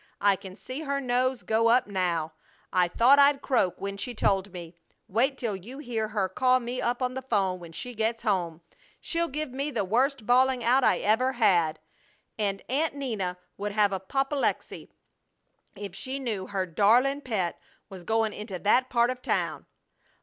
I 0.19 0.35
can 0.35 0.55
see 0.55 0.79
her 0.79 0.99
nose 0.99 1.43
go 1.43 1.69
up 1.69 1.85
now. 1.85 2.33
I 2.73 2.87
thought 2.87 3.19
I'd 3.19 3.43
croak 3.43 3.75
when 3.79 3.97
she 3.97 4.15
told 4.15 4.51
me! 4.51 4.73
Wait 5.07 5.37
till 5.37 5.55
you 5.55 5.77
hear 5.77 6.07
her 6.07 6.27
call 6.27 6.59
me 6.59 6.81
up 6.81 7.03
on 7.03 7.13
the 7.13 7.21
'phone 7.21 7.59
when 7.59 7.71
she 7.71 7.93
gets 7.93 8.23
home! 8.23 8.61
She'll 8.99 9.27
give 9.27 9.51
me 9.51 9.69
the 9.69 9.85
worst 9.85 10.25
balling 10.25 10.63
out 10.63 10.83
I 10.83 10.97
ever 11.01 11.33
had! 11.33 11.77
And 12.39 12.63
Aunt 12.67 12.95
Nina 12.95 13.37
would 13.57 13.73
have 13.73 13.93
apoplexy 13.93 14.89
if 15.75 15.93
she 15.93 16.17
knew 16.17 16.47
her 16.47 16.65
'darlin' 16.65 17.21
pet' 17.21 17.59
was 17.87 18.03
going 18.03 18.33
into 18.33 18.57
that 18.57 18.89
part 18.89 19.11
of 19.11 19.21
town! 19.21 19.67